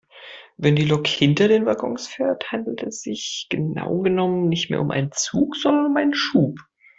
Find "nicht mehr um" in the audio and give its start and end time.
4.49-4.89